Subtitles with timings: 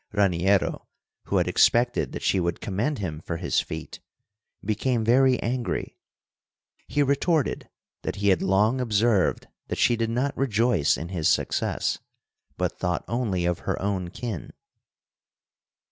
[0.13, 0.87] Raniero,
[1.25, 3.99] who had expected that she would commend him for his feat,
[4.65, 5.99] became very angry.
[6.87, 7.69] He retorted
[8.01, 11.99] that he had long observed that she did not rejoice in his success,
[12.57, 14.53] but thought only of her own kin.